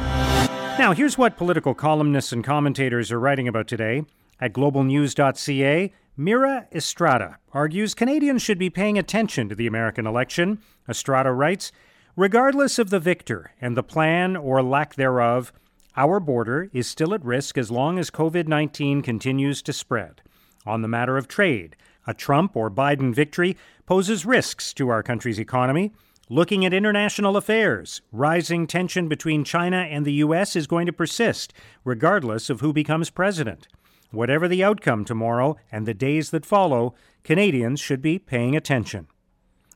Now, 0.78 0.94
here's 0.96 1.18
what 1.18 1.36
political 1.36 1.74
columnists 1.74 2.32
and 2.32 2.44
commentators 2.44 3.12
are 3.12 3.20
writing 3.20 3.48
about 3.48 3.68
today. 3.68 4.04
At 4.42 4.54
globalnews.ca, 4.54 5.94
Mira 6.18 6.68
Estrada 6.74 7.38
argues 7.54 7.94
Canadians 7.94 8.42
should 8.42 8.58
be 8.58 8.72
paying 8.72 8.98
attention 8.98 9.48
to 9.48 9.56
the 9.56 9.68
American 9.68 10.08
election. 10.08 10.60
Estrada 10.90 11.32
writes 11.32 11.72
Regardless 12.16 12.80
of 12.80 12.90
the 12.90 13.00
victor 13.00 13.52
and 13.62 13.78
the 13.78 13.84
plan 13.84 14.36
or 14.36 14.64
lack 14.64 14.96
thereof, 14.96 15.54
our 15.96 16.20
border 16.20 16.70
is 16.74 16.88
still 16.88 17.14
at 17.14 17.24
risk 17.24 17.58
as 17.58 17.70
long 17.70 18.00
as 18.00 18.10
COVID 18.10 18.48
19 18.48 19.04
continues 19.04 19.62
to 19.62 19.72
spread. 19.72 20.22
On 20.66 20.82
the 20.82 20.88
matter 20.88 21.18
of 21.18 21.28
trade, 21.28 21.76
a 22.08 22.14
Trump 22.14 22.56
or 22.56 22.72
Biden 22.72 23.14
victory 23.14 23.56
poses 23.86 24.26
risks 24.26 24.74
to 24.74 24.90
our 24.90 25.04
country's 25.04 25.40
economy. 25.40 25.92
Looking 26.30 26.66
at 26.66 26.74
international 26.74 27.38
affairs, 27.38 28.02
rising 28.12 28.66
tension 28.66 29.08
between 29.08 29.44
China 29.44 29.78
and 29.78 30.06
the 30.06 30.14
U.S. 30.14 30.56
is 30.56 30.66
going 30.66 30.86
to 30.88 30.94
persist, 30.94 31.54
regardless 31.84 32.50
of 32.50 32.62
who 32.62 32.74
becomes 32.74 33.10
president. 33.10 33.68
Whatever 34.12 34.48
the 34.48 34.64
outcome 34.64 35.06
tomorrow 35.06 35.56
and 35.72 35.86
the 35.86 35.94
days 35.94 36.32
that 36.32 36.46
follow, 36.46 36.94
Canadians 37.24 37.80
should 37.80 38.02
be 38.02 38.20
paying 38.20 38.56
attention. 38.56 39.08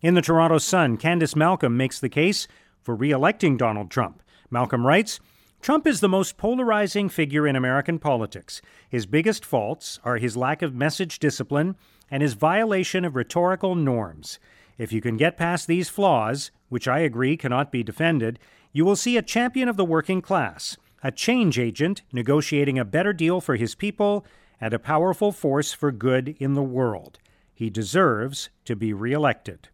In 0.02 0.14
the 0.14 0.22
Toronto 0.22 0.58
Sun, 0.58 0.98
Candice 0.98 1.36
Malcolm 1.36 1.78
makes 1.78 2.00
the 2.00 2.10
case 2.10 2.48
for 2.82 2.96
re 2.96 3.12
electing 3.12 3.58
Donald 3.58 3.90
Trump. 3.90 4.22
Malcolm 4.52 4.86
writes 4.86 5.20
Trump 5.62 5.88
is 5.88 6.00
the 6.00 6.10
most 6.10 6.38
polarizing 6.38 7.10
figure 7.10 7.48
in 7.48 7.56
American 7.56 7.98
politics. 7.98 8.62
His 8.90 9.06
biggest 9.06 9.44
faults 9.44 10.00
are 10.04 10.18
his 10.18 10.38
lack 10.38 10.62
of 10.62 10.76
message 10.76 11.18
discipline 11.18 11.76
and 12.12 12.22
his 12.22 12.34
violation 12.34 13.04
of 13.04 13.16
rhetorical 13.16 13.74
norms. 13.74 14.38
If 14.78 14.92
you 14.92 15.02
can 15.02 15.18
get 15.18 15.38
past 15.38 15.66
these 15.68 15.90
flaws, 15.90 16.52
which 16.70 16.88
I 16.88 17.00
agree 17.00 17.38
cannot 17.38 17.72
be 17.72 17.84
defended, 17.84 18.38
you 18.74 18.86
will 18.86 18.98
see 18.98 19.18
a 19.18 19.24
champion 19.24 19.70
of 19.70 19.78
the 19.78 19.86
working 19.86 20.22
class, 20.22 20.78
a 21.06 21.12
change 21.12 21.60
agent 21.60 22.02
negotiating 22.12 22.80
a 22.80 22.84
better 22.84 23.14
deal 23.14 23.40
for 23.40 23.58
his 23.58 23.76
people, 23.76 24.26
and 24.60 24.74
a 24.74 24.80
powerful 24.80 25.32
force 25.32 25.72
for 25.72 25.92
good 25.92 26.36
in 26.40 26.56
the 26.56 26.64
world. 26.64 27.20
He 27.54 27.70
deserves 27.70 28.50
to 28.66 28.76
be 28.76 28.92
reelected. 28.92 29.70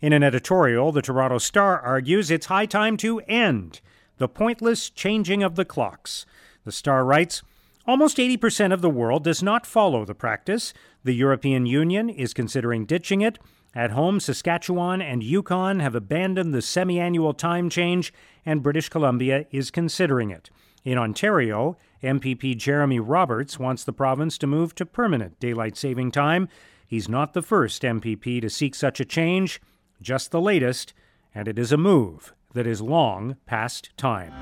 In 0.00 0.14
an 0.14 0.22
editorial, 0.22 0.90
the 0.90 1.02
Toronto 1.02 1.36
Star 1.36 1.78
argues 1.78 2.30
it's 2.30 2.46
high 2.46 2.64
time 2.64 2.96
to 2.96 3.20
end 3.28 3.82
the 4.16 4.28
pointless 4.28 4.88
changing 4.88 5.42
of 5.42 5.56
the 5.56 5.66
clocks. 5.66 6.24
The 6.64 6.72
Star 6.72 7.04
writes 7.04 7.42
Almost 7.86 8.16
80% 8.16 8.72
of 8.72 8.80
the 8.80 8.88
world 8.88 9.24
does 9.24 9.42
not 9.42 9.66
follow 9.66 10.06
the 10.06 10.14
practice. 10.14 10.72
The 11.04 11.14
European 11.14 11.66
Union 11.66 12.08
is 12.08 12.32
considering 12.32 12.86
ditching 12.86 13.20
it. 13.20 13.38
At 13.74 13.92
home, 13.92 14.20
Saskatchewan 14.20 15.00
and 15.00 15.22
Yukon 15.22 15.80
have 15.80 15.94
abandoned 15.94 16.52
the 16.52 16.60
semi 16.60 17.00
annual 17.00 17.32
time 17.32 17.70
change, 17.70 18.12
and 18.44 18.62
British 18.62 18.90
Columbia 18.90 19.46
is 19.50 19.70
considering 19.70 20.30
it. 20.30 20.50
In 20.84 20.98
Ontario, 20.98 21.78
MPP 22.02 22.56
Jeremy 22.58 23.00
Roberts 23.00 23.58
wants 23.58 23.84
the 23.84 23.92
province 23.92 24.36
to 24.38 24.46
move 24.46 24.74
to 24.74 24.84
permanent 24.84 25.40
daylight 25.40 25.76
saving 25.76 26.10
time. 26.10 26.48
He's 26.86 27.08
not 27.08 27.32
the 27.32 27.40
first 27.40 27.82
MPP 27.82 28.42
to 28.42 28.50
seek 28.50 28.74
such 28.74 29.00
a 29.00 29.06
change, 29.06 29.60
just 30.02 30.32
the 30.32 30.40
latest, 30.40 30.92
and 31.34 31.48
it 31.48 31.58
is 31.58 31.72
a 31.72 31.78
move 31.78 32.34
that 32.52 32.66
is 32.66 32.82
long 32.82 33.36
past 33.46 33.96
time. 33.96 34.32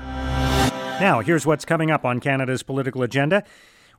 Now, 0.99 1.21
here's 1.21 1.45
what's 1.45 1.63
coming 1.63 1.89
up 1.89 2.03
on 2.03 2.19
Canada's 2.19 2.63
political 2.63 3.01
agenda. 3.01 3.45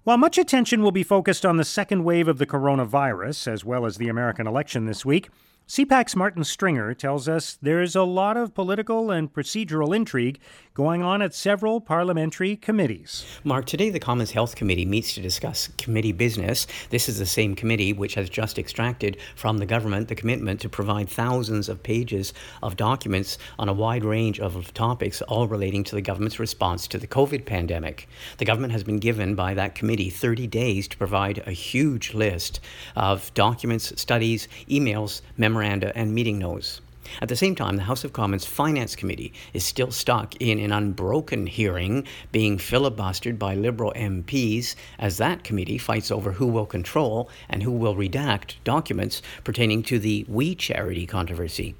While 0.04 0.18
much 0.18 0.37
attention 0.37 0.82
will 0.82 0.90
be 0.90 1.04
focused 1.04 1.47
on 1.47 1.59
the 1.59 1.64
second 1.64 2.02
wave 2.02 2.26
of 2.26 2.38
the 2.38 2.47
coronavirus, 2.47 3.47
as 3.47 3.64
well 3.64 3.87
as 3.87 3.99
the 3.99 4.09
American 4.09 4.49
election 4.49 4.85
this 4.87 5.04
week, 5.04 5.30
CPAC's 5.69 6.16
Martin 6.16 6.45
Stringer 6.45 6.92
tells 6.92 7.28
us 7.28 7.57
there's 7.62 7.95
a 7.95 8.02
lot 8.02 8.37
of 8.37 8.52
political 8.52 9.11
and 9.11 9.33
procedural 9.33 9.95
intrigue 9.95 10.40
going 10.75 11.02
on 11.02 11.23
at 11.23 11.35
several 11.35 11.81
parliamentary 11.81 12.57
committees. 12.57 13.25
Mark, 13.45 13.66
today 13.66 13.88
the 13.88 14.00
Commons 14.00 14.33
Health 14.33 14.57
Committee 14.57 14.85
meets 14.85 15.14
to 15.14 15.21
discuss 15.21 15.69
committee 15.78 16.12
business. 16.12 16.66
This 16.90 17.09
is 17.09 17.19
the 17.19 17.26
same 17.26 17.54
committee 17.54 17.92
which 17.92 18.14
has 18.14 18.28
just 18.28 18.59
extracted 18.59 19.19
from 19.37 19.59
the 19.59 19.66
government 19.66 20.09
the 20.09 20.14
commitment 20.14 20.61
to 20.61 20.69
provide 20.69 21.09
thousands 21.09 21.69
of 21.69 21.83
pages 21.83 22.35
of 22.62 22.76
documents 22.76 23.38
on 23.59 23.69
a 23.69 23.73
wide 23.73 24.04
range 24.04 24.40
of 24.40 24.75
topics, 24.75 25.23
all 25.23 25.47
relating 25.47 25.85
to 25.85 25.95
the 25.95 26.02
government's 26.02 26.40
response 26.40 26.88
to 26.88 26.99
the 26.99 27.07
COVID 27.07 27.47
pandemic. 27.47 28.09
The 28.38 28.45
government 28.45 28.73
has 28.73 28.83
been 28.83 28.99
given 28.99 29.35
by 29.35 29.54
that 29.54 29.75
committee 29.75 30.11
30 30.11 30.47
days 30.49 30.88
to 30.88 30.97
provide 30.97 31.42
a 31.47 31.52
huge 31.52 32.14
list 32.14 32.61
of 32.97 33.33
documents, 33.35 33.92
studies, 34.00 34.49
emails, 34.69 35.21
memoranda, 35.62 35.97
and 35.97 36.12
meeting 36.12 36.38
notes. 36.40 36.81
At 37.21 37.28
the 37.28 37.37
same 37.37 37.54
time, 37.54 37.76
the 37.76 37.83
House 37.83 38.04
of 38.04 38.12
Commons 38.12 38.45
Finance 38.45 38.97
Committee 38.97 39.33
is 39.52 39.64
still 39.64 39.90
stuck 39.90 40.35
in 40.40 40.59
an 40.59 40.73
unbroken 40.73 41.47
hearing, 41.47 42.07
being 42.33 42.59
filibustered 42.59 43.38
by 43.38 43.54
Liberal 43.54 43.92
MPs 43.95 44.75
as 44.99 45.19
that 45.19 45.45
committee 45.45 45.78
fights 45.78 46.11
over 46.11 46.33
who 46.33 46.47
will 46.47 46.66
control 46.66 47.28
and 47.49 47.62
who 47.62 47.71
will 47.71 47.95
redact 47.95 48.54
documents 48.64 49.23
pertaining 49.45 49.83
to 49.85 49.99
the 49.99 50.25
We 50.28 50.54
Charity 50.54 51.07
controversy. 51.07 51.75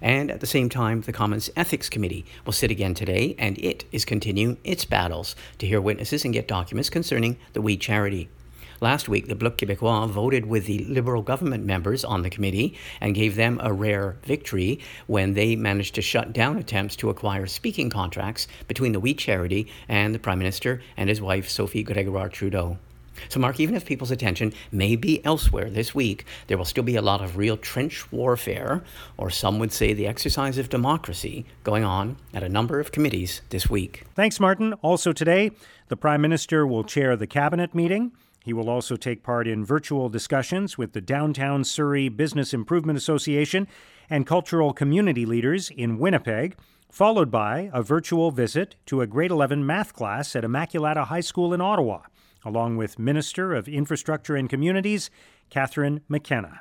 And 0.00 0.30
at 0.30 0.40
the 0.40 0.46
same 0.46 0.68
time, 0.68 1.02
the 1.02 1.12
Commons 1.12 1.50
Ethics 1.56 1.88
Committee 1.88 2.24
will 2.44 2.52
sit 2.52 2.70
again 2.70 2.94
today, 2.94 3.34
and 3.38 3.58
it 3.58 3.84
is 3.92 4.04
continuing 4.04 4.58
its 4.64 4.84
battles 4.84 5.36
to 5.58 5.66
hear 5.66 5.80
witnesses 5.80 6.24
and 6.24 6.34
get 6.34 6.48
documents 6.48 6.90
concerning 6.90 7.36
the 7.52 7.62
We 7.62 7.76
Charity. 7.76 8.28
Last 8.80 9.08
week, 9.08 9.26
the 9.26 9.34
Bloc 9.34 9.56
Québécois 9.56 10.08
voted 10.08 10.46
with 10.46 10.66
the 10.66 10.84
Liberal 10.84 11.22
government 11.22 11.64
members 11.64 12.04
on 12.04 12.22
the 12.22 12.30
committee 12.30 12.76
and 13.00 13.14
gave 13.14 13.34
them 13.34 13.58
a 13.60 13.72
rare 13.72 14.16
victory 14.22 14.78
when 15.08 15.34
they 15.34 15.56
managed 15.56 15.96
to 15.96 16.02
shut 16.02 16.32
down 16.32 16.58
attempts 16.58 16.94
to 16.96 17.10
acquire 17.10 17.46
speaking 17.46 17.90
contracts 17.90 18.46
between 18.68 18.92
the 18.92 19.00
We 19.00 19.14
Charity 19.14 19.66
and 19.88 20.14
the 20.14 20.20
Prime 20.20 20.38
Minister 20.38 20.80
and 20.96 21.08
his 21.08 21.20
wife, 21.20 21.48
Sophie 21.48 21.82
Gregoire 21.82 22.28
Trudeau. 22.28 22.78
So, 23.28 23.40
Mark, 23.40 23.58
even 23.58 23.74
if 23.74 23.84
people's 23.84 24.12
attention 24.12 24.52
may 24.70 24.94
be 24.94 25.24
elsewhere 25.24 25.70
this 25.70 25.92
week, 25.92 26.24
there 26.46 26.56
will 26.56 26.64
still 26.64 26.84
be 26.84 26.94
a 26.94 27.02
lot 27.02 27.20
of 27.20 27.36
real 27.36 27.56
trench 27.56 28.12
warfare, 28.12 28.84
or 29.16 29.28
some 29.28 29.58
would 29.58 29.72
say 29.72 29.92
the 29.92 30.06
exercise 30.06 30.56
of 30.56 30.68
democracy, 30.68 31.44
going 31.64 31.82
on 31.82 32.16
at 32.32 32.44
a 32.44 32.48
number 32.48 32.78
of 32.78 32.92
committees 32.92 33.40
this 33.50 33.68
week. 33.68 34.04
Thanks, 34.14 34.38
Martin. 34.38 34.72
Also 34.74 35.12
today, 35.12 35.50
the 35.88 35.96
Prime 35.96 36.20
Minister 36.20 36.64
will 36.64 36.84
chair 36.84 37.16
the 37.16 37.26
Cabinet 37.26 37.74
meeting. 37.74 38.12
He 38.44 38.52
will 38.52 38.70
also 38.70 38.96
take 38.96 39.22
part 39.22 39.46
in 39.46 39.64
virtual 39.64 40.08
discussions 40.08 40.78
with 40.78 40.92
the 40.92 41.00
Downtown 41.00 41.64
Surrey 41.64 42.08
Business 42.08 42.54
Improvement 42.54 42.96
Association 42.96 43.66
and 44.08 44.26
cultural 44.26 44.72
community 44.72 45.26
leaders 45.26 45.70
in 45.70 45.98
Winnipeg, 45.98 46.56
followed 46.90 47.30
by 47.30 47.70
a 47.72 47.82
virtual 47.82 48.30
visit 48.30 48.76
to 48.86 49.00
a 49.00 49.06
grade 49.06 49.30
11 49.30 49.66
math 49.66 49.92
class 49.92 50.34
at 50.34 50.44
Immaculata 50.44 51.06
High 51.06 51.20
School 51.20 51.52
in 51.52 51.60
Ottawa, 51.60 52.02
along 52.44 52.76
with 52.76 52.98
Minister 52.98 53.54
of 53.54 53.68
Infrastructure 53.68 54.36
and 54.36 54.48
Communities 54.48 55.10
Catherine 55.50 56.00
McKenna. 56.08 56.60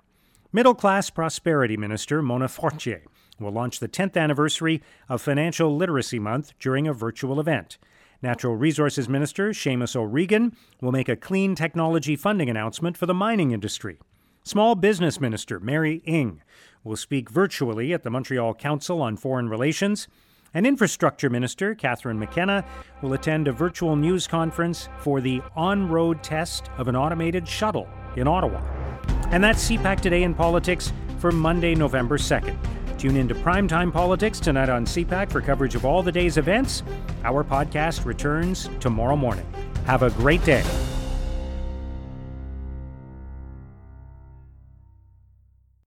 Middle 0.51 0.75
Class 0.75 1.09
Prosperity 1.09 1.77
Minister 1.77 2.21
Mona 2.21 2.47
Fortier 2.47 3.03
will 3.39 3.51
launch 3.51 3.79
the 3.79 3.87
10th 3.87 4.17
anniversary 4.17 4.81
of 5.07 5.21
Financial 5.21 5.75
Literacy 5.75 6.19
Month 6.19 6.53
during 6.59 6.87
a 6.87 6.93
virtual 6.93 7.39
event. 7.39 7.77
Natural 8.21 8.55
Resources 8.55 9.07
Minister 9.07 9.49
Seamus 9.49 9.95
O'Regan 9.95 10.55
will 10.81 10.91
make 10.91 11.07
a 11.07 11.15
clean 11.15 11.53
technology 11.53 12.15
funding 12.15 12.49
announcement 12.49 12.97
for 12.97 13.05
the 13.05 13.13
mining 13.13 13.51
industry. 13.51 13.99
Small 14.43 14.73
Business 14.73 15.21
Minister 15.21 15.59
Mary 15.59 16.01
Ng 16.05 16.41
will 16.83 16.95
speak 16.95 17.29
virtually 17.29 17.93
at 17.93 18.01
the 18.01 18.09
Montreal 18.09 18.55
Council 18.55 19.01
on 19.01 19.17
Foreign 19.17 19.49
Relations. 19.49 20.07
And 20.53 20.65
Infrastructure 20.65 21.29
Minister 21.29 21.75
Catherine 21.75 22.17
McKenna 22.17 22.65
will 23.01 23.13
attend 23.13 23.47
a 23.47 23.51
virtual 23.51 23.95
news 23.95 24.25
conference 24.25 24.89
for 24.99 25.21
the 25.21 25.41
on 25.55 25.87
road 25.87 26.23
test 26.23 26.71
of 26.77 26.87
an 26.87 26.95
automated 26.95 27.47
shuttle 27.47 27.87
in 28.15 28.27
Ottawa. 28.27 28.61
And 29.29 29.43
that's 29.43 29.69
CPAC 29.69 29.99
Today 29.99 30.23
in 30.23 30.33
Politics 30.33 30.91
for 31.19 31.31
Monday, 31.31 31.75
November 31.75 32.17
2nd. 32.17 32.57
Tune 32.97 33.15
in 33.15 33.27
to 33.27 33.35
Primetime 33.35 33.93
Politics 33.93 34.39
tonight 34.39 34.69
on 34.69 34.85
CPAC 34.85 35.31
for 35.31 35.39
coverage 35.39 35.75
of 35.75 35.85
all 35.85 36.01
the 36.01 36.11
day's 36.11 36.37
events. 36.37 36.81
Our 37.23 37.43
podcast 37.43 38.05
returns 38.05 38.69
tomorrow 38.79 39.15
morning. 39.15 39.45
Have 39.85 40.01
a 40.01 40.09
great 40.09 40.43
day. 40.43 40.63